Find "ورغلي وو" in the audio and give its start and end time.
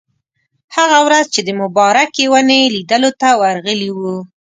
3.41-4.15